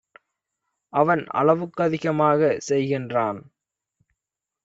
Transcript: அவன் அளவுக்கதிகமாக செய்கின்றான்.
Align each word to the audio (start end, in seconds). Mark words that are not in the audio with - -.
அவன் 0.93 1.21
அளவுக்கதிகமாக 1.33 2.57
செய்கின்றான். 2.69 3.39